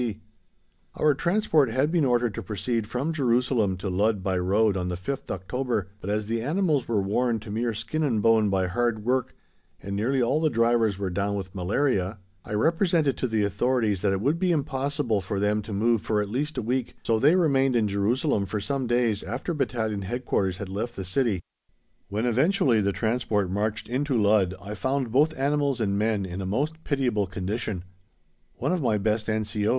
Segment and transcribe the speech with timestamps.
[0.01, 0.19] C.
[0.95, 4.97] Our transport had been ordered to proceed from Jerusalem to Ludd by road on the
[4.97, 9.05] 5th October, but as the animals were worn to mere skin and bone by hard
[9.05, 9.35] work,
[9.79, 14.11] and nearly all the drivers were down with malaria, I represented to the authorities that
[14.11, 17.35] it would be impossible for them to move for at least a week, so they
[17.35, 21.43] remained in Jerusalem for some days after Battalion Headquarters had left the City.
[22.09, 26.41] When eventually the transport marched in to Ludd I found both animals and men in
[26.41, 27.83] a most pitiable condition.
[28.55, 29.69] One of my best N.C.O.